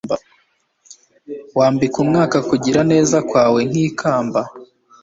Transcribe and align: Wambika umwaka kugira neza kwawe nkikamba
Wambika 1.57 1.97
umwaka 2.03 2.37
kugira 2.49 2.79
neza 2.91 3.17
kwawe 3.29 3.59
nkikamba 3.69 4.41